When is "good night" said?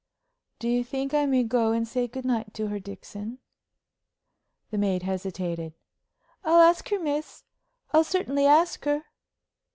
2.07-2.55